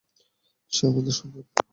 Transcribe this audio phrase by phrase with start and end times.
[0.71, 1.45] সে আমাদের সন্তান।